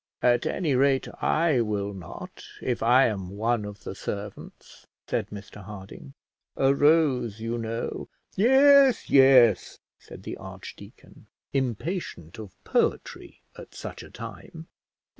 [0.23, 5.63] "At any rate I will not if I am one of the servants," said Mr
[5.63, 6.15] Harding.
[6.57, 14.09] "A rose, you know" "Yes, yes," said the archdeacon, impatient of poetry at such a
[14.09, 14.65] time.